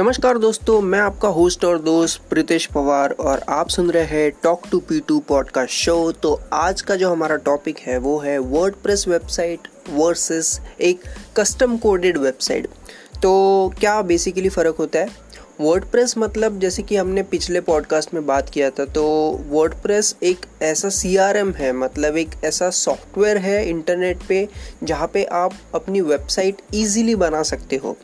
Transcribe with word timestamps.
नमस्कार 0.00 0.38
दोस्तों, 0.38 0.80
मैं 0.80 0.98
आपका 0.98 1.28
होस्ट 1.28 1.64
और 1.64 1.78
दोस्त 1.78 2.20
प्रीतेश 2.30 2.66
पवार 2.66 3.10
और 3.10 3.40
आप 3.48 3.68
सुन 3.68 3.90
रहे 3.90 4.04
हैं 4.04 4.32
talk 4.42 4.62
to 4.70 4.78
P 4.78 5.00
two 5.00 5.18
podcast 5.18 5.70
show 5.70 6.12
तो 6.12 6.40
आज 6.52 6.82
का 6.82 6.96
जो 6.96 7.10
हमारा 7.10 7.36
टॉपिक 7.36 7.78
है, 7.78 7.98
वो 7.98 8.18
है 8.18 8.38
वर्ड 8.38 8.74
वेबसाइट 9.08 9.68
वर्सेस 9.90 10.60
एक 10.80 11.00
कस्टम 11.36 11.76
कोडेड 11.76 12.18
वेबसाइट 12.18 12.66
तो 13.22 13.72
क्या 13.80 14.02
बेसिकली 14.02 14.48
फ़र्क 14.48 14.76
होता 14.76 14.98
है? 14.98 15.08
वर्ड 15.60 15.84
मतलब 16.18 16.58
जैसे 16.60 16.82
कि 16.82 16.96
हमने 16.96 17.22
पिछले 17.22 17.60
पॉडकास्ट 17.60 18.14
में 18.14 18.26
बात 18.26 18.50
किया 18.50 18.70
था 18.70 18.84
तो 18.84 19.04
वर्ड 19.48 20.02
एक 20.22 20.46
ऐसा 20.62 20.88
सीआरएम 20.88 21.52
है 21.52 21.72
मतलब 21.72 22.16
एक 22.16 22.30
ऐसा 22.44 22.70
सॉफ्टवेयर 22.70 23.36
है 23.36 23.68
इंटरनेट 23.68 24.18
पे, 24.28 24.48
जहाँ 24.84 25.10
पे 25.14 25.24
आप 25.24 25.52
अपनी 25.74 26.00
वेबसाइट 26.00 26.62
इजीली 26.74 27.14
बना 27.14 27.42
सकते 27.42 27.76
हो। 27.76 27.96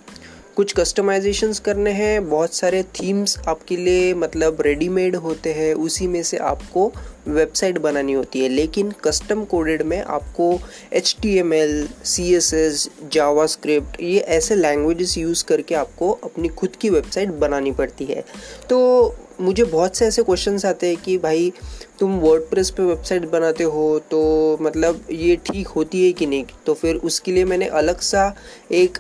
कुछ 0.56 0.73
कस्टमाइजेशंस 0.73 1.59
करने 1.59 1.91
हैं, 1.91 2.28
बहुत 2.28 2.55
सारे 2.55 2.83
थीम्स 2.83 3.37
आपके 3.48 3.77
लिए 3.77 4.14
मतलब 4.14 4.60
रेडीमेड 4.60 5.16
होते 5.16 5.52
हैं, 5.52 5.74
उसी 5.74 6.06
में 6.06 6.23
से 6.23 6.37
आपको 6.37 6.92
वेबसाइट 7.28 7.78
बनानी 7.78 8.12
होती 8.12 8.41
है। 8.41 8.48
लेकिन 8.48 8.92
कस्टम 9.05 9.45
कोडेड 9.45 9.83
में 9.83 10.00
आपको 10.00 10.48
H 10.92 11.16
T 11.23 11.37
M 11.38 11.52
L 11.55 11.88
C 12.05 12.34
S 12.34 12.52
S 12.55 12.88
JavaScript 13.47 14.00
ये 14.00 14.19
ऐसे 14.19 14.55
लैंग्वेजेस 14.55 15.16
यूज़ 15.19 15.45
करके 15.45 15.74
आपको 15.74 16.11
अपनी 16.24 16.48
खुद 16.48 16.77
की 16.80 16.91
वेबसाइट 16.91 17.34
बनानी 17.36 17.73
पड़ती 17.73 18.05
है। 18.05 18.25
तो 18.70 19.14
मुझे 19.41 19.64
बहुत 19.64 19.97
से 19.97 20.06
ऐसे 20.06 20.23
क्वेश्चंस 20.23 20.64
आते 20.66 20.86
हैं 20.86 20.97
कि 20.97 21.16
भाई, 21.19 21.52
तुम 22.00 22.19
वर्ड 22.20 22.42
पे 22.52 22.83
वेबसाइट 22.83 23.28
बनाते 23.30 23.64
हो 23.64 23.98
तो 24.11 24.59
मतलब 24.61 25.06
ये 25.11 25.36
ठीक 25.36 25.69
होती 25.69 26.05
है 26.06 26.12
कि 26.12 26.27
नहीं? 26.27 26.45
तो 26.66 26.75
फिर 26.75 26.97
उसके 26.97 27.33
लिए 27.33 27.45
मैंने 27.45 27.66
अलग 27.75 28.00
सा 28.00 28.34
एक 28.72 28.98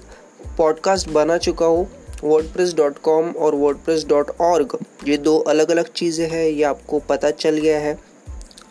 पॉडकास्ट 0.58 1.08
बना 1.08 1.38
चुका 1.38 1.66
हूँ 1.66 1.90
वर्ड 2.24 3.36
और 3.36 3.54
वर्ड 3.54 4.66
ये 5.08 5.16
दो 5.16 5.38
अलग 5.38 5.70
अलग 5.70 5.88
चीज़ें 5.88 6.30
हैं, 6.30 6.46
ये 6.46 6.62
आपको 6.62 6.98
पता 6.98 7.30
चल 7.30 7.58
गया 7.58 7.80
है। 7.80 7.98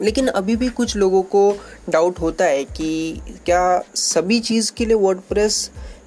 लेकिन 0.01 0.27
अभी 0.27 0.55
भी 0.55 0.69
कुछ 0.69 0.95
लोगों 0.95 1.23
को 1.23 1.57
डाउट 1.89 2.19
होता 2.19 2.45
है 2.45 2.63
कि 2.63 3.21
क्या 3.45 3.83
सभी 3.95 4.39
चीज़ 4.39 4.71
के 4.71 4.85
लिए 4.85 4.95
वर्ड 4.95 5.49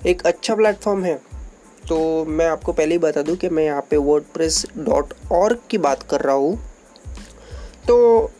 एक 0.06 0.26
अच्छा 0.26 0.54
प्लेटफॉर्म 0.54 1.04
है? 1.04 1.14
तो 1.88 2.24
मैं 2.24 2.46
आपको 2.46 2.72
पहले 2.72 2.92
ही 2.92 2.98
बता 2.98 3.22
दूँ 3.22 3.36
कि 3.36 3.48
मैं 3.48 3.64
यहाँ 3.64 3.86
पे 3.90 3.96
वर्ड 3.96 5.58
की 5.70 5.78
बात 5.78 6.02
कर 6.02 6.20
रहा 6.20 6.34
हूँ। 6.34 6.58
तो 7.88 8.30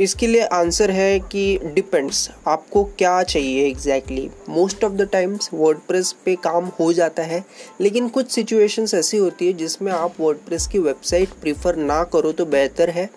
इसके 0.00 0.26
लिए 0.26 0.44
आंसर 0.44 0.90
है 0.90 1.18
कि 1.22 1.58
डिपेंड्स 1.64 2.28
आपको 2.46 2.82
क्या 2.98 3.22
चाहिए 3.22 3.66
exactly 3.66 4.28
most 4.48 4.84
of 4.84 4.92
the 4.92 5.08
times 5.12 5.50
WordPress 5.54 6.14
पे 6.24 6.34
काम 6.36 6.66
हो 6.80 6.92
जाता 6.92 7.22
है, 7.22 7.44
लेकिन 7.80 8.08
कुछ 8.08 8.30
सिचुएशंस 8.30 8.94
ऐसी 8.94 9.16
होती 9.16 9.46
है 9.46 9.52
जिसमें 9.52 9.92
आप 9.92 10.20
वर्डप्रेस 10.20 10.66
की 10.66 10.78
वेबसाइट 10.78 11.32
प्रीफर 11.40 11.76
ना 11.76 12.02
करो 12.04 12.32
तो 12.32 12.46
बेहतर 12.46 12.90
है। 12.90 13.08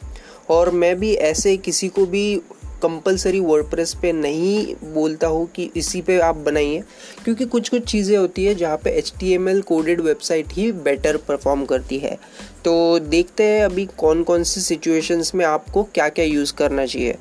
और 0.49 0.69
मैं 0.71 0.95
भी 0.99 1.13
ऐसे 1.15 1.55
किसी 1.57 1.87
को 1.87 2.05
भी 2.05 2.41
कंपलसरी 2.81 3.39
वर्डप्रेस 3.39 3.93
पे 4.01 4.11
नहीं 4.11 4.75
बोलता 4.93 5.27
हूँ 5.27 5.45
कि 5.47 5.69
इसी 5.75 6.01
पे 6.01 6.19
आप 6.19 6.37
बनाइए, 6.37 6.83
क्योंकि 7.23 7.45
कुछ 7.45 7.69
कुछ 7.69 7.85
चीज़ें 7.85 8.17
होती 8.17 8.45
है 8.45 8.55
जहाँ 8.55 8.77
पे 8.77 8.89
H 8.89 9.13
T 9.19 9.33
M 9.33 9.59
coded 9.61 10.01
website 10.01 10.53
ही 10.53 10.71
बेटर 10.81 11.17
परफॉर्म 11.27 11.65
करती 11.65 11.97
है। 11.99 12.17
तो 12.65 12.99
देखते 12.99 13.43
हैं 13.43 13.63
अभी 13.65 13.85
कौन 13.97 14.23
कौन 14.23 14.43
सी 14.43 14.61
सिचुएशंस 14.61 15.33
में 15.35 15.45
आपको 15.45 15.83
क्या 15.83 16.09
क्या 16.09 16.25
यूज़ 16.25 16.53
करना 16.53 16.85
चाहिए। 16.85 17.15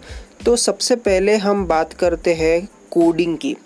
तो 0.46 0.56
सबसे 0.56 0.96
पहले 0.98 1.36
हम 1.36 1.66
बात 1.66 1.92
करते 1.92 2.34
हैं 2.34 2.68
कोडिंग 2.90 3.36
की। 3.38 3.56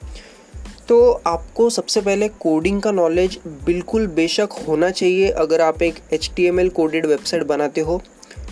तो 0.89 0.99
आपको 1.27 1.69
सबसे 1.71 2.01
पहले 2.01 2.29
कोडिंग 2.31 2.81
का 2.83 2.91
नॉलेज 2.93 3.39
बिल्कुल 3.67 4.07
बेशक 4.07 4.53
होना 4.69 4.91
चाहिए 4.91 5.29
अगर 5.29 5.61
आप 5.61 5.83
एक 5.83 5.99
एचटीएमएल 6.13 6.69
कोडेड 6.71 7.07
वेबसाइट 7.07 7.43
बनाते 7.43 7.81
हो, 7.81 8.01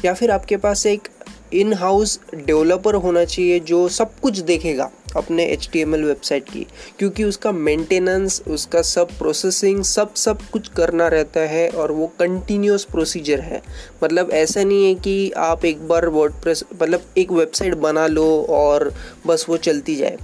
या 0.04 0.14
फिर 0.14 0.30
आपके 0.30 0.56
पास 0.56 0.84
एक 0.86 1.08
इन 1.52 1.72
हाउस 1.72 2.18
डेवलपर 2.36 2.94
होना 2.94 3.24
चाहिए 3.24 3.60
जो 3.60 3.88
सब 3.88 4.18
कुछ 4.20 4.38
देखेगा 4.40 4.90
अपने 5.16 5.44
एच 5.44 5.68
वेबसाइट 5.76 6.48
की, 6.48 6.66
क्योंकि 6.98 7.24
उसका 7.24 7.52
मेंटेनेंस 7.52 8.42
उसका 8.48 8.82
सब 8.82 9.08
प्रोसेसिंग 9.08 9.82
सब 9.84 10.14
सब 10.14 10.42
कुछ 10.52 10.68
करना 10.68 11.08
रहता 11.08 11.40
है 11.40 11.68
और 11.68 11.92
वो 11.92 12.06
कंटिन्यूस 12.18 12.84
प्रोसीजर 12.84 13.40
है। 13.40 13.62
मतलब 14.04 14.30
ऐसा 14.30 14.64
नहीं 14.64 14.86
है 14.86 14.94
कि 14.94 15.30
आप 15.30 15.64
एक 15.64 15.86
बार 15.88 16.06
वर्ड 16.08 16.48
मतलब 16.82 17.04
एक 17.18 17.32
वेबसाइट 17.32 17.74
बना 17.74 18.06
लो 18.06 18.26
और 18.50 18.92
बस 19.26 19.46
वो 19.48 19.56
चलती 19.56 19.96
जाए। 19.96 20.16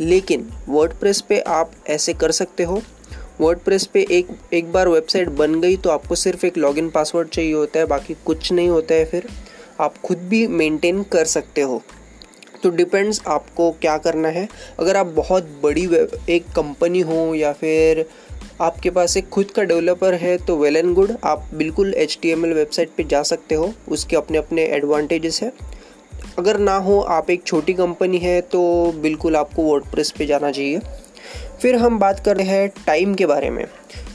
लेकिन 0.00 0.48
वर्ड 0.68 0.92
पे 1.28 1.40
आप 1.40 1.72
ऐसे 1.88 2.12
कर 2.12 2.30
सकते 2.32 2.64
हो। 2.64 2.82
वर्ड 3.40 3.58
पे 3.92 4.06
एक 4.10 4.28
एक 4.54 4.72
बार 4.72 4.88
वेबसाइट 4.88 5.28
बन 5.28 5.60
गई 5.60 5.76
तो 5.76 5.90
आपको 5.90 6.14
सिर्फ़ 6.14 6.46
एक 6.46 6.58
लॉगिन 6.58 6.90
पासवर्ड 6.90 7.28
चाहिए 7.28 7.52
होता 7.52 7.78
है, 7.78 7.86
बाकी 7.86 8.16
कुछ 8.24 8.52
नहीं 8.52 8.68
होता 8.68 8.94
है 8.94 9.04
फिर। 9.04 9.28
आप 9.80 9.98
खुद 9.98 10.18
भी 10.18 10.46
मेंटेन 10.46 11.02
कर 11.02 11.24
सकते 11.24 11.60
हो। 11.60 11.82
तो 12.62 12.70
डिपेंड्स 12.70 13.20
आपको 13.26 13.70
क्या 13.72 13.96
करना 13.98 14.28
है। 14.28 14.48
अगर 14.78 14.96
आप 14.96 15.06
बहुत 15.06 15.48
बड़ी 15.62 15.88
एक 16.30 16.44
कंपनी 16.56 17.00
हो 17.00 17.34
या 17.34 17.52
फिर 17.52 18.04
आपके 18.60 18.90
पास 18.90 19.16
एक 19.16 19.28
खुद 19.28 19.50
का 19.50 19.62
डेवलपर 19.62 20.14
है 20.14 20.36
तो 20.38 20.56
वेल 20.56 20.76
एंड 20.76 20.94
गुड 20.94 21.12
आप 21.24 21.48
बिल्कुल 21.54 21.94
एचटीएमएल 21.94 22.52
वेबसाइट 22.52 22.90
पे 22.96 23.04
जा 23.04 23.22
सकते 23.22 23.54
हो। 23.54 23.72
उसके 23.88 24.16
अपने 24.16 24.38
अपने 24.38 24.62
एडवांटेजेस 24.62 25.42
है। 25.42 25.52
अगर 26.38 26.58
ना 26.58 26.76
हो, 26.76 27.00
आप 27.00 27.30
एक 27.30 27.42
छोटी 27.44 27.72
कंपनी 27.72 28.18
है 28.18 28.40
तो 28.40 28.92
बिल्कुल 28.92 29.36
आपको 29.36 29.62
वर्ड 29.62 30.12
पे 30.18 30.26
जाना 30.26 30.50
चाहिए। 30.50 30.80
फिर 31.62 31.76
हम 31.76 31.98
बात 31.98 32.20
कर 32.24 32.36
रहे 32.36 32.46
हैं 32.46 32.68
टाइम 32.86 33.14
के 33.14 33.26
बारे 33.26 33.50
में। 33.50 33.66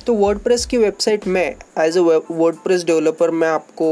तो 0.08 0.14
वर्ड 0.14 0.40
की 0.69 0.78
वेबसाइट 0.78 1.28
में 1.28 1.56
एज 1.80 1.98
अ 1.98 2.02
वर्ड 2.02 2.86
डेवलपर 2.86 3.31
मैं 3.31 3.48
आपको 3.48 3.90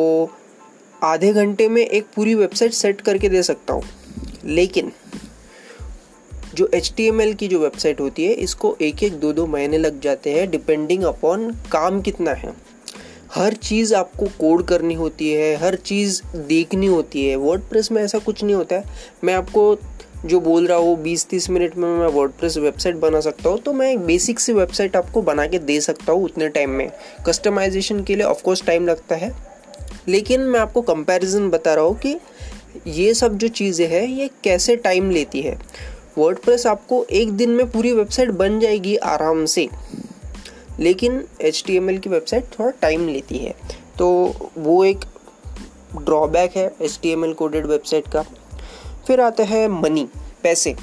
आधे 1.04 1.34
घंटे 1.34 1.70
में 1.70 1.86
एक 1.86 2.06
पूरी 2.16 2.36
वेबसाइट 2.36 2.72
सेट 2.72 3.02
करके 3.02 3.30
दे 3.30 3.44
सकता 3.44 3.74
हूँ। 3.74 3.84
लेकिन 4.46 4.92
जो 6.56 6.70
HTML 6.76 7.34
की 7.34 7.48
जो 7.48 7.60
वेबसाइट 7.60 8.00
होती 8.00 8.26
है, 8.26 8.34
इसको 8.34 8.78
एक 8.82 9.04
एक 9.04 9.14
दो 9.14 9.34
दो 9.34 9.48
महीने 9.48 9.78
लग 9.78 10.02
जाते 10.02 10.32
हैं 10.32 10.52
डिपेंडिंग 10.52 11.04
अपॉन 11.04 11.52
काम 11.72 12.02
कितना 12.02 12.32
है। 12.32 12.54
हर 13.36 13.54
चीज़ 13.54 13.96
आपको 13.96 14.26
कोड 14.26 14.66
करनी 14.66 14.94
होती 14.94 15.32
है, 15.32 15.56
हर 15.56 15.76
चीज़ 15.76 16.38
देखनी 16.38 16.88
होती 16.88 17.28
है। 17.28 17.36
वर्ड 17.36 17.62
में 17.92 18.04
ऐसा 18.04 18.18
कुछ 18.18 18.44
नहीं 18.44 18.56
होता 18.56 18.76
है। 18.76 18.84
मैं 19.24 19.34
आपको 19.34 19.78
जो 20.26 20.40
बोल 20.40 20.68
रहा 20.68 20.78
हूँ 20.78 21.02
बीस 21.02 21.26
तीस 21.26 21.50
मिनट 21.50 21.78
में 21.78 21.90
मैं 21.90 22.08
वर्ड 22.08 22.32
वेबसाइट 22.44 22.96
बना 22.96 23.20
सकता 23.20 23.50
हूँ 23.50 23.60
तो 23.60 23.74
मैं 23.74 23.92
एक 23.92 24.00
बेसिक 24.00 24.40
सी 24.40 24.54
वेबसाइट 24.54 24.96
आपको 24.96 25.22
बना 25.22 25.48
के 25.48 25.60
दे 25.60 25.82
सकता 25.82 26.12
हूँ 26.12 26.24
उतने 26.24 26.50
टाइम 26.50 26.70
में। 26.70 26.92
कस्टमाइजेशन 27.28 28.04
के 28.04 28.16
लिए 28.16 28.24
ऑफकोर्स 28.24 28.64
टाइम 28.64 28.88
लगता 28.88 29.16
है। 29.16 29.57
लेकिन 30.10 30.42
मैं 30.42 30.60
आपको 30.60 30.82
कंपैरिजन 30.82 31.50
बता 31.50 31.74
रहा 31.74 31.86
हूँ 31.86 32.00
कि 32.00 32.20
ये 32.88 33.14
सब 33.14 33.38
जो 33.38 33.48
चीज़ें 33.48 33.88
हैं, 33.88 34.08
ये 34.08 34.30
कैसे 34.44 34.76
टाइम 34.76 35.12
लेती 35.12 35.42
है। 35.42 35.60
वर्ड 36.18 36.68
आपको 36.68 37.06
एक 37.12 37.32
दिन 37.32 37.50
में 37.50 37.72
पूरी 37.72 37.92
वेबसाइट 37.92 38.30
बन 38.30 38.60
जाएगी 38.60 38.96
आराम 38.96 39.46
से। 39.46 39.70
लेकिन 40.80 41.26
HTML 41.42 42.00
की 42.00 42.10
वेबसाइट 42.10 42.44
थोड़ा 42.44 42.70
टाइम 42.70 43.08
लेती 43.08 43.38
है। 43.38 43.56
तो 44.00 44.34
वो 44.58 44.86
एक 44.86 45.00
ड्रॉबैक 46.02 46.58
है 46.58 46.76
HTML 46.76 47.34
कोडेड 47.34 47.66
वेबसाइट 47.66 48.08
का। 48.08 48.22
फिर 49.08 49.22
आता 49.22 49.44
है 49.44 49.68
मनी 49.68 50.08
पैसे। 50.44 50.76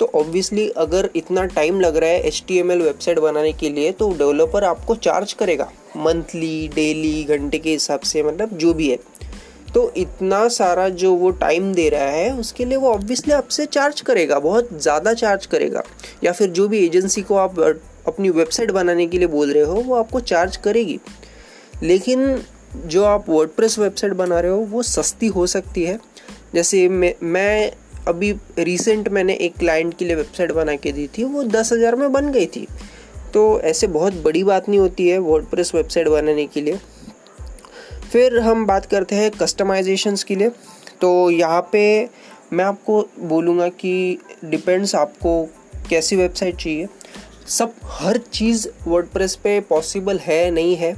तो 0.00 0.10
ऑब्वियसली 0.14 0.68
अगर 0.68 1.10
इतना 1.16 1.44
टाइम 1.44 1.80
लग 1.80 1.96
रहा 1.96 2.10
है 2.10 2.30
HTML 2.30 2.82
वेबसाइट 2.82 3.18
बनाने 3.18 3.52
के 3.52 3.70
लिए 3.70 3.92
तो 3.92 4.12
डेवलपर 4.12 4.64
आपको 4.64 4.94
चार्ज 4.94 5.32
करेगा। 5.32 5.72
मंथली 5.96 6.68
डेली 6.68 7.24
घंटे 7.24 7.58
के 7.58 7.70
हिसाब 7.70 8.00
से 8.00 8.22
मतलब 8.22 8.56
जो 8.58 8.72
भी 8.74 8.88
है। 8.90 8.98
तो 9.74 9.92
इतना 9.96 10.46
सारा 10.48 10.88
जो 10.90 11.12
वो 11.14 11.30
टाइम 11.32 11.72
दे 11.74 11.88
रहा 11.88 12.04
है, 12.04 12.32
उसके 12.34 12.64
लिए 12.64 12.76
वो 12.76 12.92
ऑब्वियसली 12.92 13.32
आपसे 13.32 13.66
चार्ज 13.66 14.00
करेगा, 14.00 14.38
बहुत 14.38 14.68
ज़्यादा 14.74 15.12
चार्ज 15.14 15.46
करेगा। 15.46 15.82
या 16.24 16.32
फिर 16.32 16.48
जो 16.50 16.68
भी 16.68 16.84
एजेंसी 16.86 17.22
को 17.22 17.36
आप 17.36 17.58
अपनी 17.60 18.30
वेबसाइट 18.30 18.70
बनाने 18.70 19.06
के 19.06 19.18
लिए 19.18 19.28
बोल 19.28 19.52
रहे 19.52 19.62
हो, 19.62 19.74
वो 19.74 19.94
आपको 19.94 20.20
चार्ज 20.22 20.56
करेगी। 20.56 20.98
लेकिन 21.82 22.42
जो 22.86 23.04
आप 23.04 23.28
वर्डप्रेस 23.28 23.78
वेबसाइट 23.78 24.12
बना 24.12 24.40
रहे 24.40 24.50
हो, 24.50 24.58
वो 24.60 24.82
सस्ती 24.84 25.26
हो 25.26 25.46
सकती 25.46 25.84
है। 25.84 25.98
जैसे 26.54 26.88
मैं 26.88 27.14
मैं 27.24 27.70
अभी 28.08 28.32
रिसेंट 28.58 29.08
मैंने 29.08 29.34
एक 29.36 29.56
क्लाइंट 29.56 29.96
के 29.98 30.04
लिए 30.04 30.14
वेबसाइट 30.16 30.52
बना 30.52 30.74
के 30.76 30.92
दी 30.92 31.06
थी, 31.08 31.24
वो 31.24 31.42
दस 31.44 31.72
हज़ार 31.72 31.96
में 31.96 32.12
बन 32.12 32.30
गई 32.32 32.46
थी। 32.46 32.66
तो 33.34 33.60
ऐसे 33.60 33.86
बहुत 33.88 34.14
बड़ी 34.22 34.42
बात 34.44 34.68
नहीं 34.68 34.80
होती 34.80 35.08
है 35.08 35.18
वर्डप्रेस 35.20 35.74
वेबसाइट 35.74 36.08
बनाने 36.08 36.46
के 36.46 36.60
लिए। 36.60 36.78
फिर 38.12 38.38
हम 38.38 38.66
बात 38.66 38.86
करते 38.86 39.16
हैं 39.16 39.30
कस्टमाइजेशंस 39.32 40.24
के 40.24 40.34
लिए। 40.34 40.50
तो 41.00 41.30
यहाँ 41.30 41.68
पे 41.72 42.08
मैं 42.52 42.64
आपको 42.64 43.00
बोलूँगा 43.20 43.68
कि 43.70 44.18
डिपेंड्स 44.44 44.94
आपको 44.94 45.42
कैसी 45.90 46.16
वेबसाइट 46.16 46.56
चाहिए। 46.56 46.88
सब, 47.48 47.74
हर 47.84 48.16
चीज़ 48.32 48.66
वर्डप्रेस 48.86 49.34
पे 49.36 49.60
पॉसिबल 49.60 50.18
है, 50.18 50.50
नहीं 50.50 50.76
है। 50.76 50.96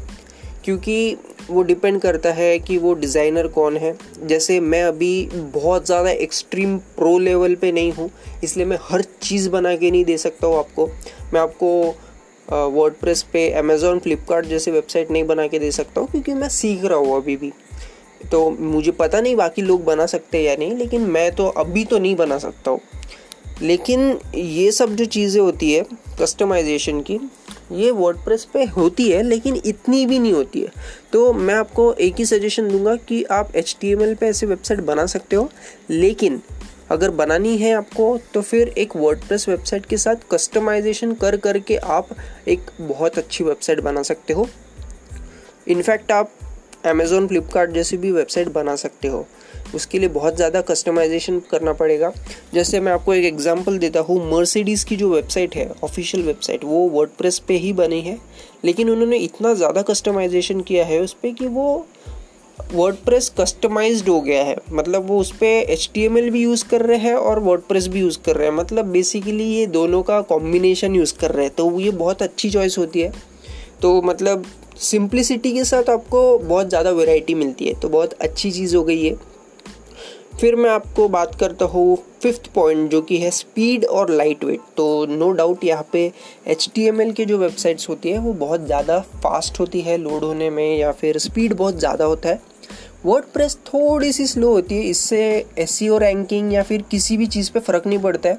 क्योंकि 0.65 1.17
वो 1.50 1.62
डिपेंड 1.62 2.00
करता 2.00 2.32
है 2.32 2.59
कि 2.59 2.77
वो 2.79 2.93
डिज़ाइनर 2.94 3.47
कौन 3.49 3.77
है। 3.77 3.94
जैसे 4.23 4.59
मैं 4.62 4.82
अभी 4.85 5.29
बहुत 5.32 5.87
ज़्यादा 5.87 6.11
एक्सट्रीम 6.11 6.77
प्रो 6.97 7.17
लेवल 7.19 7.55
पे 7.55 7.71
नहीं 7.73 7.93
हूँ, 7.93 8.11
इसलिए 8.44 8.67
मैं 8.67 8.79
हर 8.82 9.03
चीज़ 9.23 9.49
बना 9.50 9.75
के 9.77 9.91
नहीं 9.91 10.05
दे 10.05 10.17
सकता 10.19 10.47
हूँ 10.47 10.59
आपको। 10.59 10.87
मैं 11.32 11.41
आपको 11.41 11.71
वर्ड 12.52 12.94
प्रेस 12.94 13.23
पे 13.23 13.49
अमेज़ोन 13.50 13.99
फ्लिपकार्ट 13.99 14.47
जैसे 14.47 14.70
वेबसाइट 14.70 15.11
नहीं 15.11 15.25
बना 15.25 15.47
के 15.47 15.58
दे 15.58 15.70
सकता 15.73 16.00
हूँ, 16.00 16.08
क्योंकि 16.08 16.35
मैं 16.35 16.49
सीख 16.49 16.85
रहा 16.85 16.99
हूँ 16.99 17.17
अभी 17.17 17.37
भी। 17.37 17.52
तो 18.32 18.49
मुझे 18.50 18.91
पता 18.93 19.20
नहीं 19.20 19.37
बाकी 19.37 19.62
लोग 19.62 19.85
बना 19.85 20.06
सकते 20.06 20.43
या 20.43 20.56
नहीं, 20.56 20.76
लेकिन 20.76 21.02
मैं 21.02 21.31
तो 21.35 21.47
अभी 21.47 21.85
तो 21.85 21.99
नहीं 21.99 22.17
बना 22.17 22.38
सकता 22.38 22.70
हूँ। 22.70 22.81
लेकिन 23.62 24.19
ये 24.35 24.70
सब 24.73 24.94
जो 24.97 25.05
चीज़ें 25.05 25.41
होती 25.41 25.73
है 25.73 25.85
कस्टमाइजेशन 26.20 27.00
की, 27.00 27.19
ये 27.73 27.91
वर्डप्रेस 27.91 28.44
पे 28.44 28.64
होती 28.67 29.08
है, 29.11 29.23
लेकिन 29.23 29.61
इतनी 29.64 30.05
भी 30.06 30.19
नहीं 30.19 30.32
होती 30.32 30.61
है। 30.61 30.73
तो 31.12 31.32
मैं 31.32 31.55
आपको 31.55 31.93
एक 31.94 32.14
ही 32.19 32.25
सजेशन 32.26 32.69
दूँगा 32.69 32.94
कि 32.99 33.23
आप 33.31 33.56
एच 33.56 33.76
पे 33.82 34.26
ऐसे 34.26 34.46
वेबसाइट 34.46 34.81
बना 34.81 35.06
सकते 35.06 35.37
हो, 35.37 35.49
लेकिन 35.91 36.41
अगर 36.90 37.10
बनानी 37.12 37.56
है 37.58 37.72
आपको 37.75 38.16
तो 38.34 38.42
फिर 38.42 38.69
एक 38.78 38.96
वर्डप्रेस 38.96 39.48
वेबसाइट 39.48 39.87
के 39.87 39.96
साथ 39.96 40.28
कस्टमाइजेशन 40.31 41.12
कर 41.14 41.37
करके 41.38 41.76
आप 41.76 42.08
एक 42.48 42.70
बहुत 42.81 43.19
अच्छी 43.19 43.44
वेबसाइट 43.44 43.81
बना 43.81 44.02
सकते 44.02 44.32
हो। 44.32 44.48
इनफैक्ट 45.69 46.12
आप 46.12 46.31
अमेज़ोन 46.87 47.26
फ्लिपकार्ट 47.28 47.70
जैसी 47.70 47.96
भी 47.96 48.10
वेबसाइट 48.12 48.48
बना 48.48 48.75
सकते 48.76 49.08
हो। 49.08 49.26
उसके 49.75 49.98
लिए 49.98 50.08
बहुत 50.08 50.37
ज़्यादा 50.37 50.60
कस्टमाइजेशन 50.60 51.38
करना 51.50 51.72
पड़ेगा। 51.72 52.12
जैसे 52.54 52.81
मैं 52.81 52.93
आपको 52.93 53.14
एक 53.14 53.25
एग्जांपल 53.25 53.78
देता 53.78 54.00
हूँ 54.00 54.19
मर्सिडीज़ 54.31 54.84
की 54.86 54.96
जो 54.96 55.08
वेबसाइट 55.08 55.54
है 55.56 55.70
ऑफिशियल 55.84 56.25
वेबसाइट 56.26 56.64
वो 56.64 56.88
वर्डप्रेस 56.90 57.38
पे 57.38 57.56
ही 57.56 57.72
बनी 57.72 58.00
है। 58.00 58.19
लेकिन 58.64 58.90
उन्होंने 58.90 59.16
इतना 59.19 59.52
ज़्यादा 59.54 59.82
कस्टमाइजेशन 59.82 60.60
किया 60.60 60.84
है 60.86 61.00
उस 61.00 61.12
पर 61.14 61.32
कि 61.32 61.46
वो 61.48 61.86
वर्डप्रेस 62.72 63.28
कस्टमाइज्ड 63.38 64.08
हो 64.08 64.20
गया 64.20 64.42
है। 64.44 64.56
मतलब 64.72 65.06
वो 65.06 65.18
उस 65.20 65.30
पर 65.32 65.46
एच 65.46 65.90
भी 65.96 66.42
यूज़ 66.42 66.64
कर 66.68 66.82
रहे 66.82 66.98
हैं 66.98 67.14
और 67.14 67.38
वर्डप्रेस 67.40 67.86
भी 67.86 68.00
यूज़ 68.00 68.18
कर 68.26 68.36
रहे 68.36 68.48
हैं। 68.48 68.54
मतलब 68.54 68.86
बेसिकली 68.92 69.44
ये 69.46 69.66
दोनों 69.68 70.02
का 70.02 70.20
कॉम्बिनेशन 70.30 70.94
यूज़ 70.94 71.14
कर 71.18 71.30
रहे 71.30 71.46
हैं। 71.46 71.54
तो 71.54 71.78
ये 71.80 71.90
बहुत 71.92 72.22
अच्छी 72.22 72.50
चॉइस 72.50 72.78
होती 72.78 73.00
है। 73.00 73.12
तो 73.82 74.00
मतलब 74.02 74.44
सिंप्लिसिटी 74.80 75.52
के 75.52 75.64
साथ 75.64 75.90
आपको 75.90 76.38
बहुत 76.38 76.68
ज़्यादा 76.68 76.90
वेराइटी 76.92 77.34
मिलती 77.34 77.64
है। 77.64 77.74
तो 77.74 77.88
बहुत 77.88 78.12
अच्छी 78.12 78.50
चीज़ 78.52 78.76
हो 78.76 78.82
गई 78.84 79.04
है 79.04 79.14
फिर 80.32 80.54
मैं 80.56 80.70
आपको 80.70 81.08
बात 81.08 81.34
करता 81.34 81.64
हूँ 81.64 81.96
फिफ्थ 82.22 82.46
पॉइंट 82.54 82.90
जो 82.90 83.00
कि 83.02 83.16
है 83.18 83.30
स्पीड 83.30 83.84
और 83.86 84.10
लाइट 84.10 84.44
वेट 84.44 84.60
तो 84.76 85.06
नो 85.06 85.30
डाउट 85.32 85.64
यहाँ 85.64 85.86
पे 85.92 86.00
एच 86.46 86.68
टी 86.74 86.86
एम 86.88 87.00
एल 87.00 87.12
के 87.12 87.24
जो 87.24 87.38
वेबसाइट्स 87.38 87.88
होती 87.88 88.10
है, 88.10 88.18
वो 88.18 88.32
बहुत 88.34 88.64
ज़्यादा 88.66 88.98
फास्ट 89.22 89.60
होती 89.60 89.80
है 89.80 89.96
लोड 89.96 90.24
होने 90.24 90.48
में 90.50 90.76
या 90.78 90.92
फिर 90.92 91.18
स्पीड 91.18 91.54
बहुत 91.54 91.78
ज़्यादा 91.78 92.04
होता 92.04 92.28
है। 92.28 92.40
वर्ड 93.05 93.25
प्रेस 93.25 93.56
थोड़ी 93.67 94.12
सी 94.12 94.26
स्लो 94.26 94.50
होती 94.52 94.75
है, 94.75 94.82
इससे 94.85 95.47
एस 95.58 95.79
रैंकिंग 95.82 96.50
e 96.50 96.55
या 96.55 96.62
फिर 96.62 96.82
किसी 96.91 97.17
भी 97.17 97.26
चीज़ 97.29 97.50
पे 97.52 97.61
फ़र्क 97.61 97.87
नहीं 97.87 97.99
पड़ता 97.99 98.29
है। 98.29 98.38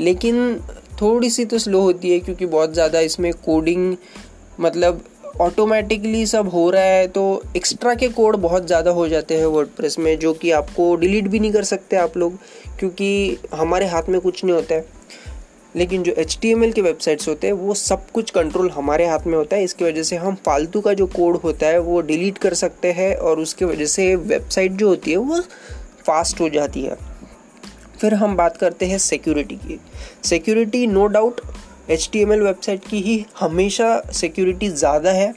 लेकिन 0.00 0.60
थोड़ी 1.02 1.30
सी 1.30 1.44
तो 1.44 1.58
स्लो 1.58 1.80
होती 1.80 2.10
है, 2.10 2.18
क्योंकि 2.20 2.46
बहुत 2.46 2.72
ज़्यादा 2.72 3.00
इसमें 3.00 3.32
कोडिंग 3.44 3.94
मतलब 4.60 5.02
ऑटोमेटिकली 5.40 6.24
सब 6.26 6.48
हो 6.48 6.68
रहा 6.70 6.82
है 6.84 7.06
तो 7.08 7.22
एक्स्ट्रा 7.56 7.94
के 7.94 8.08
कोड 8.10 8.36
बहुत 8.38 8.66
ज़्यादा 8.66 8.90
हो 8.90 9.06
जाते 9.08 9.36
हैं 9.38 9.46
वर्ड 9.46 9.86
में, 9.98 10.18
जो 10.18 10.32
कि 10.32 10.50
आपको 10.52 10.94
डिलीट 10.96 11.28
भी 11.28 11.38
नहीं 11.38 11.52
कर 11.52 11.64
सकते 11.64 11.96
आप 11.96 12.16
लोग, 12.16 12.38
क्योंकि 12.78 13.38
हमारे 13.54 13.86
हाथ 13.86 14.08
में 14.08 14.20
कुछ 14.20 14.44
नहीं 14.44 14.54
होता 14.54 14.74
है। 14.74 14.84
लेकिन 15.76 16.02
जो 16.02 16.12
HTML 16.12 16.74
के 16.74 16.80
वेबसाइट्स 16.80 17.28
होते 17.28 17.46
हैं, 17.46 17.54
वो 17.54 17.74
सब 17.74 18.10
कुछ 18.10 18.30
कंट्रोल 18.30 18.70
हमारे 18.70 19.06
हाथ 19.06 19.18
में 19.26 19.38
होता 19.38 19.56
है। 19.56 19.64
इसकी 19.64 19.84
वजह 19.84 20.02
से 20.02 20.16
हम 20.16 20.34
फालतू 20.34 20.80
का 20.80 20.92
जो 20.92 21.06
कोड 21.06 21.36
होता 21.36 21.66
है, 21.66 21.78
वो 21.78 22.00
डिलीट 22.00 22.38
कर 22.38 22.54
सकते 22.54 22.92
हैं 22.92 23.16
और 23.16 23.38
उसकी 23.38 23.64
वजह 23.64 23.86
से 23.86 24.16
वेबसाइट 24.16 24.72
जो 24.72 24.88
होती 24.88 25.10
है, 25.10 25.16
वो 25.16 25.40
फास्ट 26.06 26.40
हो 26.40 26.48
जाती 26.48 26.82
है। 26.82 26.96
फिर 28.00 28.14
हम 28.14 28.36
बात 28.36 28.56
करते 28.56 28.86
हैं 28.86 28.98
सिक्योरिटी 28.98 29.54
की। 29.54 29.80
Security 30.24 30.86
no 30.86 31.06
doubt 31.06 31.40
HTML 31.90 32.38
website 32.38 32.80
की 32.88 33.00
ही 33.00 33.26
हमेशा 33.40 34.02
सिक्योरिटी 34.12 34.68
ज़्यादा 34.68 35.10
है। 35.10 35.34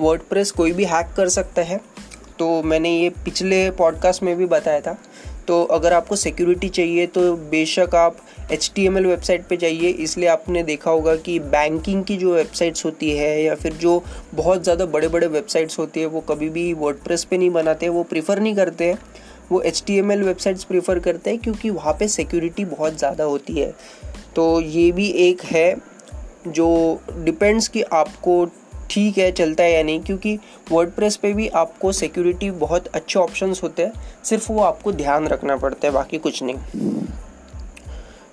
वर्ड 0.00 0.20
कोई 0.50 0.72
भी 0.72 0.84
हैक 0.84 1.16
कर 1.16 1.28
सकता 1.28 1.62
है। 1.62 1.80
तो 2.38 2.62
मैंने 2.62 3.00
ये 3.00 3.10
पिछले 3.10 3.70
पॉडकास्ट 3.70 4.22
में 4.22 4.36
भी 4.36 4.46
बताया 4.46 4.80
था। 4.80 4.98
तो 5.48 5.62
अगर 5.72 5.92
आपको 5.92 6.16
सिक्योरिटी 6.16 6.68
चाहिए 6.68 7.06
तो 7.06 7.34
बेशक 7.50 7.94
आप 7.94 8.16
एचटीएमएल 8.52 9.06
वेबसाइट 9.06 9.46
पे 9.46 9.56
जाइए। 9.56 9.88
इसलिए 10.00 10.28
आपने 10.28 10.62
देखा 10.62 10.90
होगा 10.90 11.14
कि 11.16 11.38
बैंकिंग 11.40 12.04
की 12.04 12.16
जो 12.16 12.34
वेबसाइट्स 12.34 12.84
होती 12.84 13.10
है, 13.10 13.42
या 13.42 13.54
फिर 13.54 13.72
जो 13.74 14.02
बहुत 14.34 14.62
ज़्यादा 14.62 14.86
बड़े 14.86 15.08
बड़े 15.08 15.26
वेबसाइट्स 15.28 15.78
होती 15.78 16.00
है, 16.00 16.06
वो 16.06 16.20
कभी 16.20 16.48
भी 16.48 16.72
वर्ड 16.74 16.96
पे 17.06 17.38
नहीं 17.38 17.50
बनाते, 17.50 17.88
वो 17.88 18.02
प्रीफर 18.04 18.40
नहीं 18.40 18.54
करते 18.54 18.84
हैं। 18.84 18.98
वो 19.50 19.60
H 19.60 19.82
T 19.86 19.96
M 19.98 20.12
L 20.12 20.22
websites 20.22 20.64
prefer 20.64 20.98
करते 20.98 21.30
हैं, 21.30 21.38
क्योंकि 21.38 21.70
वहाँ 21.70 21.92
पे 21.92 22.08
सिक्योरिटी 22.08 22.64
बहुत 22.66 22.98
ज़्यादा 22.98 23.24
होती 23.24 23.52
है। 23.52 23.72
तो 24.36 24.60
ये 24.60 24.90
भी 24.92 25.08
एक 25.20 25.42
है 25.44 25.74
जो 26.48 27.00
डिपेंड्स 27.14 27.68
कि 27.68 27.82
आपको 27.82 28.44
ठीक 28.92 29.18
है, 29.18 29.30
चलता 29.32 29.64
है 29.64 29.72
या 29.72 29.82
नहीं, 29.82 30.00
क्योंकि 30.00 30.38
वर्ड 30.72 30.90
पे 31.16 31.32
भी 31.32 31.48
आपको 31.48 31.92
सिक्योरिटी 31.94 32.50
बहुत 32.52 32.86
अच्छे 32.86 33.18
ऑप्शंस 33.18 33.62
होते 33.62 33.82
हैं। 33.82 34.22
सिर्फ़ 34.24 34.52
वो 34.52 34.60
आपको 34.62 34.92
ध्यान 34.92 35.28
रखना 35.28 35.56
पड़ता 35.56 35.86
है, 35.86 35.92
बाकी 35.94 36.18
कुछ 36.18 36.42
नहीं। 36.42 37.04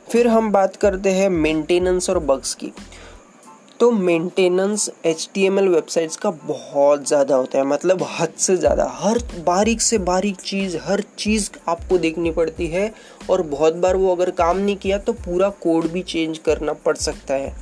फिर 0.08 0.28
हम 0.28 0.52
बात 0.52 0.76
करते 0.76 1.12
हैं 1.12 1.30
मेंटेनेंस 1.30 2.10
और 2.10 2.20
बग्स 2.20 2.54
की। 2.54 2.72
तो 3.80 3.90
मेंटेनेंस 3.92 4.90
एच 5.06 5.30
वेबसाइट्स 5.38 6.16
का 6.16 6.30
बहुत 6.32 7.08
ज़्यादा 7.08 7.36
होता 7.36 7.58
है 7.58 7.64
मतलब 7.66 8.04
हद 8.12 8.34
से 8.38 8.56
ज़्यादा। 8.58 8.88
हर 8.94 9.20
बारीक 9.46 9.82
से 9.82 9.98
बारीक 10.00 10.42
चीज़, 10.42 10.78
हर 10.78 11.04
चीज़ 11.18 11.50
आपको 11.68 11.98
देखनी 11.98 12.32
पड़ती 12.32 12.68
है, 12.68 12.92
और 13.30 13.42
बहुत 13.44 13.76
बार 13.76 13.96
वो 13.96 14.16
अगर 14.16 14.32
काम 14.32 14.58
नहीं 14.58 14.76
किया 14.76 14.98
तो 14.98 15.14
पूरा 15.16 15.50
कोड 15.62 15.88
भी 15.88 16.02
चेंज 16.04 16.38
करना 16.38 16.74
पड़ 16.76 16.96
सकता 16.98 17.34
है। 17.34 17.54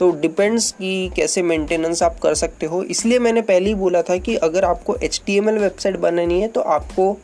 तो 0.00 0.10
डिपेंड्स 0.12 0.70
कि 0.72 1.10
कैसे 1.16 1.42
मेंटेनेंस 1.42 2.02
आप 2.02 2.18
कर 2.18 2.34
सकते 2.34 2.66
हो। 2.66 2.82
इसलिए 2.84 3.18
मैंने 3.18 3.42
पहले 3.42 3.68
ही 3.68 3.74
बोला 3.76 4.02
था 4.02 4.16
कि 4.18 4.36
अगर 4.38 4.64
आपको 4.64 4.96
एच 4.96 5.20
वेबसाइट 5.28 5.96
बनानी 5.98 6.40
है 6.40 6.48
तो 6.48 6.60
आपको 6.60 7.16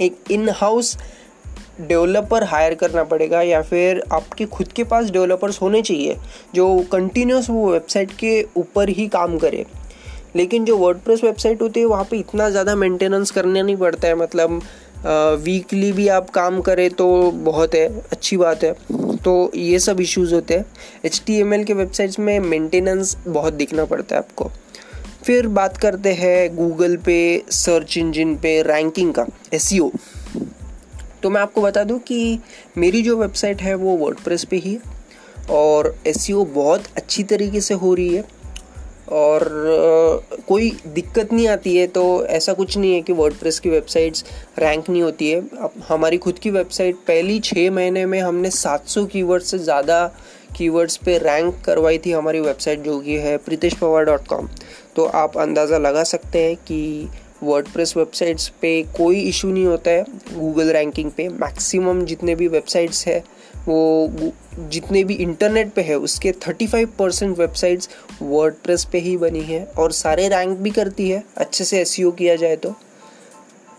एक 0.00 0.30
इन 0.30 0.48
हाउस 0.50 0.96
डेवलपर 1.80 2.44
हायर 2.44 2.74
करना 2.74 3.02
पड़ेगा, 3.04 3.40
या 3.42 3.60
फिर 3.62 4.02
आपके 4.12 4.46
खुद 4.46 4.68
के 4.68 4.84
पास 4.84 5.10
डेवलपर्स 5.10 5.60
होने 5.62 5.80
चाहिए, 5.82 6.16
जो 6.54 6.84
कंटिन्यूस 6.92 7.48
वो 7.50 7.70
वेबसाइट 7.70 8.10
के 8.18 8.42
ऊपर 8.56 8.88
ही 8.88 9.06
काम 9.08 9.38
करे। 9.38 9.64
लेकिन 10.36 10.64
जो 10.64 10.76
वर्डप्रेस 10.76 11.24
वेबसाइट 11.24 11.62
होती 11.62 11.80
है, 11.80 11.86
वहाँ 11.86 12.04
पे 12.10 12.16
इतना 12.18 12.48
ज़्यादा 12.50 12.74
मेंटेनेंस 12.76 13.30
करना 13.30 13.62
नहीं 13.62 13.76
पड़ता 13.76 14.08
है। 14.08 14.14
मतलब 14.16 14.60
वीकली 15.44 15.92
भी 15.92 16.06
आप 16.10 16.30
काम 16.30 16.60
करें 16.60 16.88
तो 16.90 17.30
बहुत 17.32 17.74
है, 17.74 17.88
अच्छी 18.02 18.36
बात 18.36 18.64
है। 18.64 18.74
तो 19.24 19.50
ये 19.54 19.78
सब 19.78 20.00
इश्यूज़ 20.00 20.34
होते 20.34 20.54
हैं। 20.54 20.64
एचटीएमएल 21.04 21.64
के 21.64 21.72
वेबसाइट्स 21.72 22.18
में 22.18 22.38
मेंटेनेंस 22.40 23.16
बहुत 23.26 23.52
दिखना 23.52 23.84
पड़ता 23.84 24.16
है 24.16 24.22
आपको। 24.22 24.50
फिर 25.24 25.46
बात 25.48 25.76
करते 25.76 26.12
हैं 26.12 26.56
गूगल 26.56 26.96
पे 26.96 27.42
सर्च 27.50 27.96
इंजन 27.98 28.34
पे 28.36 28.60
रैंकिंग 28.62 29.12
का 29.14 29.26
एस 29.54 29.72
तो 31.22 31.30
मैं 31.30 31.40
आपको 31.40 31.62
बता 31.62 31.84
दूँ 31.84 31.98
कि 31.98 32.38
मेरी 32.78 33.02
जो 33.02 33.16
वेबसाइट 33.16 33.62
है 33.62 33.74
वो 33.74 33.96
वर्ड 33.96 34.44
पे 34.50 34.56
ही 34.56 34.72
है 34.74 34.98
और 35.50 35.94
एस 36.06 36.26
बहुत 36.30 36.84
अच्छी 36.96 37.22
तरीके 37.24 37.60
से 37.60 37.74
हो 37.74 37.94
रही 37.94 38.14
है। 38.14 38.24
और 39.12 39.44
कोई 40.48 40.70
दिक्कत 40.86 41.32
नहीं 41.32 41.46
आती 41.48 41.76
है 41.76 41.86
तो 41.88 42.02
ऐसा 42.26 42.52
कुछ 42.52 42.76
नहीं 42.78 42.94
है 42.94 43.00
कि 43.02 43.12
वर्ड 43.12 43.34
की 43.62 43.70
वेबसाइट्स 43.70 44.24
रैंक 44.58 44.90
नहीं 44.90 45.02
होती 45.02 45.30
है। 45.30 45.40
अब 45.40 45.72
हमारी 45.88 46.18
खुद 46.18 46.38
की 46.38 46.50
वेबसाइट 46.50 46.96
पहली 47.06 47.38
छः 47.40 47.70
महीने 47.70 48.04
में 48.06 48.20
हमने 48.20 48.50
700 48.50 49.06
कीवर्ड 49.06 49.42
से 49.42 49.58
ज़्यादा 49.58 50.06
कीवर्ड्स 50.56 50.96
पे 50.96 51.16
रैंक 51.18 51.60
करवाई 51.64 51.98
थी 51.98 52.12
हमारी 52.12 52.40
वेबसाइट 52.40 52.82
जो 52.82 52.98
कि 53.00 53.16
है 53.16 53.36
प्रीतेश 53.38 53.74
पवार 53.74 54.04
डॉट 54.04 54.26
कॉम। 54.26 54.48
तो 54.96 55.04
आप 55.16 55.38
अंदाज़ा 55.38 55.78
लगा 55.78 56.04
सकते 56.04 56.42
हैं 56.42 56.56
कि 56.58 57.08
वर्डप्रेस 57.42 57.96
वेबसाइट्स 57.96 58.48
पे 58.62 58.82
कोई 58.96 59.20
इशू 59.20 59.48
नहीं 59.48 59.66
होता 59.66 59.90
है 59.90 60.04
गूगल 60.34 60.70
रैंकिंग 60.72 61.10
पे। 61.10 61.28
मैक्सिमम 61.28 62.04
जितने 62.04 62.34
भी 62.34 62.48
वेबसाइट्स 62.48 63.06
है 63.06 63.22
वो 63.68 64.32
जितने 64.70 65.02
भी 65.04 65.14
इंटरनेट 65.14 65.72
पे 65.72 65.82
है, 65.82 65.96
उसके 65.96 66.32
35 66.40 66.86
परसेंट 66.98 67.38
वेबसाइट्स 67.38 67.88
वर्डप्रेस 68.22 68.84
पे 68.84 68.98
ही 68.98 69.16
बनी 69.16 69.40
है 69.40 69.64
और 69.78 69.92
सारे 69.92 70.28
रैंक 70.28 70.58
भी 70.58 70.70
करती 70.70 71.08
है, 71.10 71.22
अच्छे 71.36 71.64
से 71.64 71.80
एस 71.80 71.96
e 72.00 72.16
किया 72.18 72.36
जाए 72.36 72.56
तो। 72.56 72.74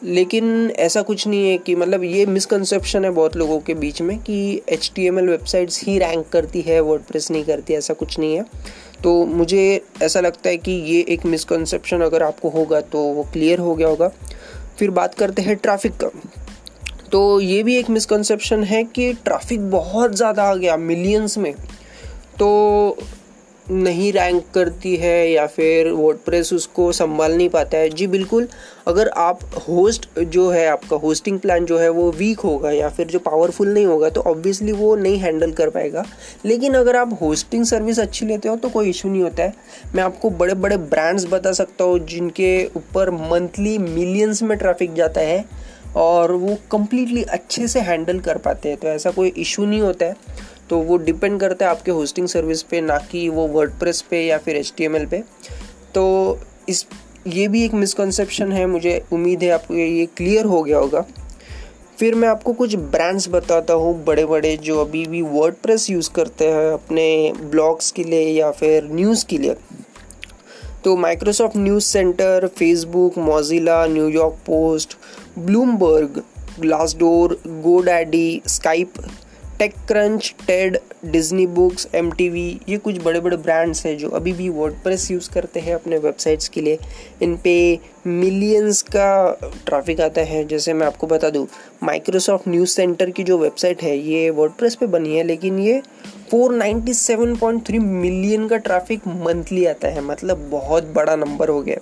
लेकिन 0.03 0.71
ऐसा 0.71 1.01
कुछ 1.01 1.27
नहीं 1.27 1.50
है 1.50 1.57
कि 1.57 1.75
मतलब 1.75 2.03
ये 2.03 2.25
मिसकंसेप्शन 2.25 3.05
है 3.05 3.09
बहुत 3.11 3.35
लोगों 3.35 3.59
के 3.59 3.73
बीच 3.73 4.01
में 4.01 4.17
कि 4.19 4.61
एचटीएमएल 4.69 5.27
वेबसाइट्स 5.29 5.83
ही 5.83 5.97
रैंक 6.00 6.27
करती 6.29 6.61
है 6.61 6.79
वर्डप्रेस 6.79 7.29
नहीं 7.31 7.43
करती, 7.43 7.73
ऐसा 7.73 7.93
कुछ 7.93 8.17
नहीं 8.19 8.35
है। 8.35 8.45
तो 9.03 9.25
मुझे 9.25 9.81
ऐसा 10.01 10.19
लगता 10.19 10.50
है 10.50 10.57
कि 10.57 10.71
ये 10.71 11.05
एक 11.09 11.25
मिसकंसेप्शन 11.25 12.01
अगर 12.01 12.23
आपको 12.23 12.50
होगा 12.50 12.81
तो 12.81 13.03
वो 13.13 13.23
क्लियर 13.23 13.59
हो 13.59 13.75
गया 13.75 13.88
होगा। 13.88 14.11
फिर 14.79 14.91
बात 14.91 15.13
करते 15.13 15.41
हैं 15.41 15.55
ट्रैफ़िक 15.55 15.93
का। 15.93 16.09
तो 17.12 17.39
ये 17.41 17.62
भी 17.63 17.77
एक 17.77 17.89
मिसकंसेप्शन 17.89 18.63
है 18.63 18.84
कि 18.86 19.12
ट्रैफ़िक 19.25 19.70
बहुत 19.72 20.15
ज़्यादा 20.15 20.44
आ 20.44 20.53
गया 20.56 20.77
मिलियंस 20.80 21.38
में। 21.38 21.53
तो 22.39 22.98
नहीं 23.68 24.12
रैंक 24.13 24.44
करती 24.53 24.96
है 24.96 25.32
या 25.32 25.46
फिर 25.48 25.88
वर्डप्रेस 25.89 26.51
उसको 26.53 26.91
संभाल 26.91 27.34
नहीं 27.34 27.50
पाता 27.50 27.77
है। 27.77 27.89
जी, 27.89 28.08
बिल्कुल। 28.08 28.48
अगर 28.88 29.10
आप 29.10 29.39
होस्ट 29.68 30.08
जो 30.20 30.50
है, 30.50 30.65
आपका 30.68 30.98
होस्टिंग 30.98 31.39
प्लान 31.39 31.65
जो 31.65 31.77
है, 31.77 31.89
वो 31.89 32.10
वीक 32.12 32.39
होगा 32.39 32.72
या 32.72 32.89
फिर 32.89 33.08
जो 33.08 33.20
पावरफुल 33.20 33.68
नहीं 33.68 33.86
होगा 33.86 34.10
तो 34.10 34.22
ऑब्वियसली 34.22 34.72
वो 34.72 34.96
नहीं 34.96 35.18
हैंडल 35.18 35.51
कर 35.51 35.70
पाएगा। 35.70 36.06
लेकिन 36.46 36.74
अगर 36.74 36.96
आप 36.96 37.18
होस्टिंग 37.22 37.65
सर्विस 37.65 38.00
अच्छी 38.00 38.25
लेते 38.25 38.50
हो 38.50 38.56
तो 38.56 38.70
कोई 38.70 38.89
इशू 38.89 39.10
नहीं 39.10 39.22
होता 39.22 39.44
है। 39.44 39.53
मैं 39.96 40.03
आपको 40.03 40.30
बड़े 40.32 40.53
बड़े 40.56 40.77
ब्रांड्स 40.77 41.25
बता 41.25 41.51
सकता 41.53 41.84
हूँ 41.84 42.00
जिनके 42.08 42.65
ऊपर 42.68 43.12
मंथली 43.12 43.77
मिलियंस 43.80 44.44
में 44.44 44.58
ट्रैफ़िक 44.58 44.94
जाता 44.94 45.22
है। 45.22 45.44
और 45.95 46.31
वो 46.31 46.57
कम्प्लीटली 46.71 47.24
अच्छे 47.24 47.67
से 47.67 47.79
हैंडल 47.79 48.19
कर 48.19 48.38
पाते 48.38 48.69
हैं। 48.69 48.77
तो 48.77 48.88
ऐसा 48.88 49.12
कोई 49.12 49.29
इशू 49.29 49.65
नहीं 49.65 49.81
होता 49.81 50.05
है। 50.05 50.15
तो 50.69 50.77
वो 50.77 50.98
डिपेंड 50.98 51.39
करता 51.39 51.65
है 51.65 51.71
आपके 51.71 51.91
होस्टिंग 51.91 52.27
सर्विस 52.27 52.63
पे, 52.63 52.81
ना 52.81 52.98
कि 52.98 53.29
वो 53.29 53.48
वर्डप्रेस 53.48 54.01
पे 54.01 54.25
या 54.25 54.38
फिर 54.38 54.55
एच 54.55 54.74
पे। 54.81 55.24
तो 55.95 56.38
इस, 56.69 56.86
ये 57.27 57.48
भी 57.48 57.65
एक 57.65 57.74
मिसकंसेप्शन 57.74 58.51
है, 58.51 58.65
मुझे 58.65 59.03
उम्मीद 59.13 59.43
है 59.43 59.50
आपको 59.50 59.74
ये 59.75 60.05
क्लियर 60.05 60.45
हो 60.45 60.63
गया 60.63 60.77
होगा। 60.77 61.05
फिर 62.00 62.15
मैं 62.15 62.27
आपको 62.27 62.53
कुछ 62.53 62.75
ब्रांड्स 62.75 63.29
बताता 63.29 63.74
हूँ 63.74 64.03
बड़े 64.03 64.25
बड़े 64.25 64.57
जो 64.57 64.81
अभी 64.81 65.05
भी 65.05 65.21
वर्ड 65.21 65.77
यूज़ 65.89 66.10
करते 66.12 66.48
हैं 66.48 66.74
अपने 66.74 67.33
ब्लॉग्स 67.41 67.91
के 67.91 68.03
लिए 68.03 68.21
या 68.21 68.51
फिर 68.51 68.83
न्यूज़ 68.83 69.25
के 69.25 69.38
लिए। 69.38 69.55
तो 70.83 70.95
Microsoft 70.97 71.57
News 71.57 71.85
Center 71.85 72.47
Facebook 72.57 73.17
Mozilla 73.17 73.85
New York 73.88 74.38
Post 74.45 74.95
Bloomberg 75.39 76.21
Glassdoor 76.59 77.33
GoDaddy 77.63 78.41
Skype 78.47 78.93
TechCrunch 79.88 80.33
TED 80.47 80.77
Disney 81.05 81.46
Books 81.48 81.88
MTV 81.96 82.60
ये 82.70 82.77
कुछ 82.77 83.01
बड़े 83.03 83.20
बड़े 83.20 83.38
ब्रांड्स 83.38 83.86
हैं 83.86 83.98
जो 83.98 84.10
अभी 84.10 84.34
भी 84.34 84.50
वर्डप्रेस 84.50 85.12
यूज़ 85.12 85.29
करते 85.31 85.60
हैं 85.60 85.75
अपने 85.75 85.98
वेबसाइट्स 85.98 86.50
के 86.50 86.62
लिए। 86.62 86.77
इन 87.22 87.38
पे 87.38 87.79
मिलियंस 88.08 88.81
का 88.81 89.39
ट्रैफ़िक 89.65 90.01
आता 90.01 90.22
है। 90.22 90.43
जैसे 90.48 90.74
मैं 90.74 90.88
आपको 90.88 91.08
बता 91.08 91.29
दूँ 91.29 91.48
माइक्रोसॉफ्ट 91.84 92.48
न्यूज़ 92.48 92.70
सेंटर 92.70 93.10
की 93.10 93.24
जो 93.24 93.38
वेबसाइट 93.38 93.81
है, 93.84 93.98
ये 93.98 94.29
वर्डप्रेस 94.29 94.75
पे 94.75 94.88
बनी 94.88 95.17
है, 95.17 95.24
लेकिन 95.24 95.60
ये 95.60 95.81
497.3 96.31 97.79
मिलियन 97.79 98.48
का 98.48 98.58
ट्रैफ़िक 98.58 99.08
मंथली 99.08 99.65
आता 99.65 99.88
है। 99.88 100.01
मतलब 100.01 100.50
बहुत 100.50 100.84
बड़ा 100.84 101.15
नंबर 101.15 101.50
हो 101.50 101.62
गया। 101.62 101.77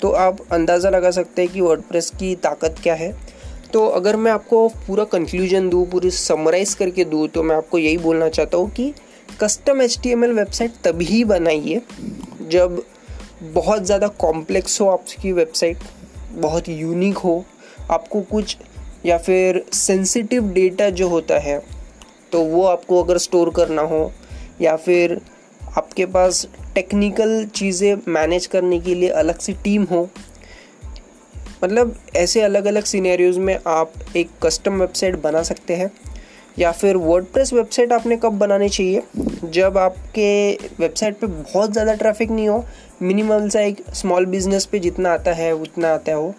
तो 0.00 0.10
आप 0.10 0.38
अंदाज़ा 0.52 0.90
लगा 0.90 1.10
सकते 1.10 1.42
हैं 1.42 1.52
कि 1.52 1.60
वर्डप्रेस 1.60 2.10
की 2.10 2.34
ताकत 2.34 2.76
क्या 2.82 2.94
है। 2.94 3.39
तो 3.72 3.86
अगर 3.86 4.16
मैं 4.16 4.30
आपको 4.32 4.68
पूरा 4.86 5.04
कंक्लूजन 5.04 5.68
दूँ, 5.68 5.84
पूरी 5.90 6.10
समराइज़ 6.10 6.76
करके 6.76 7.04
दूँ 7.04 7.26
तो 7.28 7.42
मैं 7.42 7.56
आपको 7.56 7.78
यही 7.78 7.98
बोलना 7.98 8.28
चाहता 8.28 8.58
हूँ 8.58 8.70
कि 8.70 8.92
कस्टम 9.40 9.82
एचटीएमएल 9.82 10.32
वेबसाइट 10.32 10.72
तभी 10.84 11.22
बनाइए 11.24 11.82
जब 12.50 12.82
बहुत 13.44 13.84
ज़्यादा 13.84 14.08
कॉम्प्लेक्स 14.20 14.80
हो 14.80 14.88
आपकी 14.88 15.32
वेबसाइट 15.32 15.78
बहुत 16.32 16.68
यूनिक 16.68 17.18
हो, 17.18 17.44
आपको 17.90 18.20
कुछ 18.22 18.56
या 19.06 19.18
फिर 19.18 19.64
सेंसिटिव 19.72 20.48
डेटा 20.52 20.88
जो 20.90 21.08
होता 21.08 21.38
है 21.38 21.58
तो 22.32 22.42
वो 22.44 22.64
आपको 22.64 23.02
अगर 23.02 23.18
स्टोर 23.18 23.50
करना 23.50 23.82
हो, 23.82 24.10
या 24.60 24.76
फिर 24.76 25.20
आपके 25.76 26.06
पास 26.06 26.46
टेक्निकल 26.74 27.44
चीज़ें 27.54 27.96
मैनेज 28.08 28.46
करने 28.46 28.78
के 28.80 28.94
लिए 28.94 29.08
अलग 29.08 29.38
सी 29.38 29.52
टीम 29.64 29.84
हो 29.84 30.08
मतलब 31.62 31.94
ऐसे 32.16 32.40
अलग 32.42 32.64
अलग 32.64 32.84
सीनेरियोज 32.84 33.38
में 33.38 33.58
आप 33.68 33.92
एक 34.16 34.30
कस्टम 34.42 34.80
वेबसाइट 34.80 35.20
बना 35.22 35.42
सकते 35.42 35.74
हैं, 35.74 35.90
या 36.58 36.70
फिर 36.72 36.96
वर्डप्रेस 36.98 37.52
वेबसाइट 37.52 37.92
आपने 37.92 38.16
कब 38.16 38.38
बनानी 38.38 38.68
चाहिए? 38.68 39.02
जब 39.44 39.78
आपके 39.78 40.52
वेबसाइट 40.78 41.18
पे 41.18 41.26
बहुत 41.26 41.72
ज़्यादा 41.72 41.94
ट्रैफ़िक 41.94 42.30
नहीं 42.30 42.48
हो 42.48 42.64
मिनिमल 43.02 43.48
सा 43.48 43.60
एक 43.60 43.82
स्मॉल 43.94 44.26
बिज़नेस 44.26 44.64
पे 44.66 44.78
जितना 44.78 45.12
आता 45.12 45.32
है, 45.32 45.52
उतना 45.52 45.92
आता 45.94 46.14
हो, 46.14 46.34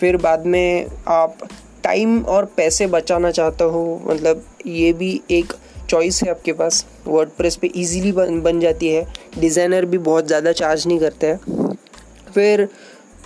फिर 0.00 0.16
बाद 0.18 0.46
में 0.46 0.86
आप 1.08 1.48
टाइम 1.84 2.20
और 2.24 2.44
पैसे 2.56 2.86
बचाना 2.88 3.30
चाहते 3.30 3.64
हो 3.64 4.00
मतलब 4.04 4.44
ये 4.66 4.92
भी 4.92 5.20
एक 5.30 5.52
चॉइस 5.88 6.22
है 6.22 6.30
आपके 6.30 6.52
पास। 6.52 6.84
वर्डप्रेस 7.06 7.56
पे 7.56 7.66
इजीली 7.66 8.12
बन 8.12 8.40
बन 8.42 8.60
जाती 8.60 8.88
है 8.88 9.06
डिज़ाइनर 9.38 9.84
भी 9.84 9.98
बहुत 10.00 10.26
ज़्यादा 10.26 10.52
चार्ज 10.52 10.86
नहीं 10.86 10.98
करते 10.98 11.26
हैं। 11.26 11.74
फिर 12.34 12.68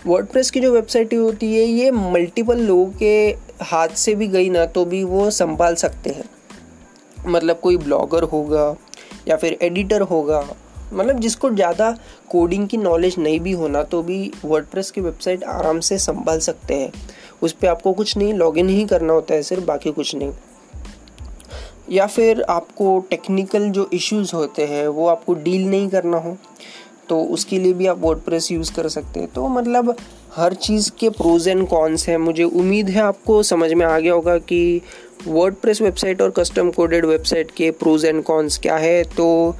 वर्डप्रेस 0.07 0.51
की 0.51 0.61
जो 0.61 0.73
वेबसाइट 0.73 1.13
होती 1.15 1.55
है, 1.55 1.63
ये 1.63 1.91
मल्टीपल 1.91 2.61
लोगों 2.61 2.87
के 2.99 3.65
हाथ 3.65 3.89
से 3.97 4.15
भी 4.15 4.27
गई 4.29 4.49
ना 4.51 4.65
तो 4.67 4.85
भी 4.85 5.03
वो 5.05 5.29
संभाल 5.31 5.75
सकते 5.75 6.11
हैं। 6.11 6.25
मतलब 7.27 7.59
कोई 7.61 7.77
ब्लॉगर 7.77 8.23
होगा 8.25 8.75
या 9.29 9.37
फिर 9.37 9.57
एडिटर 9.63 10.01
होगा 10.03 10.45
मतलब 10.93 11.21
जिसको 11.21 11.51
ज़्यादा 11.51 11.91
कोडिंग 12.31 12.67
की 12.69 12.77
नॉलेज 12.77 13.19
नहीं 13.19 13.39
भी 13.41 13.53
होना 13.53 13.83
तो 13.83 14.03
भी 14.03 14.31
वर्डप्रेस 14.45 14.91
की 14.91 15.01
वेबसाइट 15.01 15.45
आराम 15.45 15.81
से 15.81 15.99
संभाल 15.99 16.39
सकते 16.41 16.75
हैं। 16.75 16.93
उस 17.43 17.53
पर 17.53 17.69
आपको 17.69 17.93
कुछ 17.93 18.17
नहीं 18.17 18.35
लॉगिन 18.35 18.69
ही 18.69 18.85
करना 18.85 19.13
होता 19.13 19.35
है 19.35 19.43
सिर्फ़, 19.43 19.65
बाकी 19.65 19.93
कुछ 19.93 20.15
नहीं। 20.15 20.33
या 21.91 22.07
फिर 22.07 22.43
आपको 22.43 22.99
टेक्निकल 23.11 23.69
जो 23.71 23.89
इश्यूज़ 23.93 24.35
होते 24.35 24.67
हैं, 24.67 24.87
वो 24.89 25.07
आपको 25.07 25.35
डील 25.35 25.69
नहीं 25.71 25.89
करना 25.89 26.17
हो। 26.17 26.37
तो 27.09 27.21
उसके 27.21 27.59
लिए 27.59 27.73
भी 27.73 27.87
आप 27.87 27.99
वर्ड 28.01 28.41
यूज़ 28.53 28.73
कर 28.73 28.89
सकते 28.89 29.21
हैं। 29.21 29.29
तो 29.35 29.49
मतलब 29.49 29.97
हर 30.37 30.55
चीज़ 30.55 30.91
के 30.99 31.11
प्रोज 31.11 31.49
एंड 31.49 31.69
कॉन्स 31.69 32.09
हैं। 32.09 32.17
मुझे 32.17 32.43
उम्मीद 32.43 32.91
है 32.91 33.01
आपको 33.01 33.43
समझ 33.43 33.73
में 33.73 33.87
आ 33.87 33.99
गया 33.99 34.13
होगा 34.13 34.39
कि 34.39 34.81
वर्ड 35.29 35.55
वेबसाइट 35.83 36.23
और 36.23 36.31
कस्टम 36.31 36.71
कोडेड 36.71 37.05
वेबसाइट 37.05 37.51
के 37.51 37.71
प्रोज 37.71 38.05
एंड 38.05 38.23
कॉन्स 38.23 38.59
क्या 38.59 38.77
है। 38.77 39.05
तो 39.05 39.57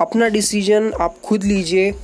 अपना 0.00 0.28
डिसीज़न 0.28 0.92
आप 1.00 1.16
खुद 1.24 1.44
लीजिए। 1.44 1.94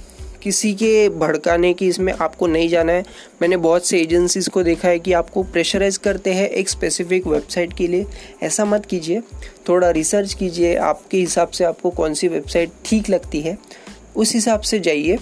किसी 0.43 0.75
के 0.75 1.09
भड़काने 1.09 1.75
की 1.75 1.89
इसमें 1.89 2.13
आपको 2.13 2.47
नहीं 2.47 2.69
जाना 2.69 2.93
है। 2.93 3.05
मैंने 3.43 3.57
बहुत 3.57 3.87
से 3.87 4.01
एजेंसीज़ 4.01 4.51
को 4.51 4.63
देखा 4.63 4.89
है 4.89 4.99
कि 4.99 5.13
आपको 5.13 5.43
प्रेशराइज 5.43 5.97
करते 5.97 6.33
हैं 6.33 6.49
एक 6.49 6.69
स्पेसिफिक 6.69 7.27
वेबसाइट 7.27 7.73
के 7.73 7.87
लिए। 7.87 8.07
ऐसा 8.43 8.65
मत 8.65 8.87
कीजिए। 8.87 9.23
थोड़ा 9.69 9.91
रिसर्च 9.91 10.35
कीजिए। 10.35 10.77
आपके 10.77 11.19
हिसाब 11.19 11.49
से 11.49 11.65
आपको 11.65 11.91
कौन 11.91 12.15
सी 12.15 12.29
वेबसाइट 12.29 12.71
ठीक 12.85 13.11
लगती 13.11 13.41
है। 13.41 13.59
उस 14.17 14.35
हिसाब 14.35 14.61
से 14.61 14.79
जाइए। 14.81 15.19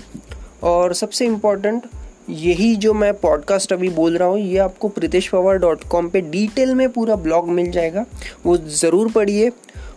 और 0.63 0.95
सबसे 0.95 1.27
इंपॉर्टेंट 1.27 1.87
यही 2.31 2.75
जो 2.77 2.93
मैं 2.95 3.13
पॉडकास्ट 3.15 3.73
अभी 3.73 3.89
बोल 3.91 4.17
रहा 4.17 4.29
हूँ, 4.29 4.39
ये 4.39 4.59
आपको 4.59 4.89
प्रीतेश 4.89 5.29
पवार 5.29 5.59
डॉट 5.59 5.85
कॉम 5.91 6.09
पर 6.09 6.21
डिटेल 6.31 6.75
में 6.75 6.89
पूरा 6.93 7.17
ब्लॉग 7.17 7.49
मिल 7.51 7.71
जाएगा। 7.71 8.05
वो 8.47 8.57
ज़रूर 8.57 9.11
पढ़िए। 9.13 9.51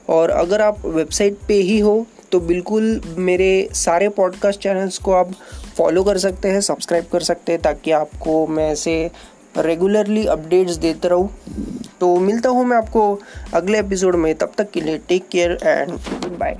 और 0.09 0.29
अगर 0.29 0.61
आप 0.61 0.85
वेबसाइट 0.85 1.37
पे 1.47 1.53
ही 1.53 1.79
हो 1.79 2.05
तो 2.31 2.39
बिल्कुल 2.39 3.01
मेरे 3.17 3.69
सारे 3.73 4.07
पॉडकास्ट 4.09 4.59
चैनल्स 4.61 4.97
को 4.97 5.11
आप 5.11 5.31
फॉलो 5.77 6.03
कर 6.03 6.17
सकते 6.17 6.49
हैं 6.49 6.61
सब्सक्राइब 6.61 7.05
कर 7.11 7.23
सकते 7.23 7.51
हैं, 7.51 7.61
ताकि 7.61 7.91
आपको 7.91 8.45
मैं 8.47 8.69
ऐसे 8.71 9.11
रेगुलरली 9.57 10.25
अपडेट्स 10.27 10.75
देता 10.77 11.07
रहूँ। 11.07 11.29
तो 11.99 12.15
मिलता 12.19 12.49
हूँ 12.49 12.65
मैं 12.65 12.77
आपको 12.77 13.19
अगले 13.53 13.79
एपिसोड 13.79 14.15
में। 14.15 14.33
तब 14.35 14.53
तक 14.57 14.71
के 14.71 14.81
लिए 14.81 14.97
टेक 15.07 15.27
केयर 15.27 15.57
एंड 15.63 15.91
बाय 16.37 16.57